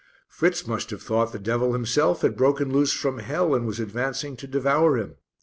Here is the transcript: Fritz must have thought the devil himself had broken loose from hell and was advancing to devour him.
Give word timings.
Fritz 0.27 0.65
must 0.65 0.89
have 0.89 1.03
thought 1.03 1.31
the 1.31 1.37
devil 1.37 1.73
himself 1.73 2.21
had 2.23 2.35
broken 2.35 2.73
loose 2.73 2.91
from 2.91 3.19
hell 3.19 3.53
and 3.53 3.67
was 3.67 3.79
advancing 3.79 4.35
to 4.37 4.47
devour 4.47 4.97
him. 4.97 5.17